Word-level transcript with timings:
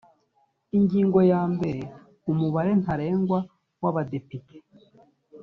ingingo 0.77 1.19
yambere 1.31 1.81
umubare 2.31 2.71
ntarengwa 2.81 3.39
wa 3.81 3.91
badepite 3.95 4.55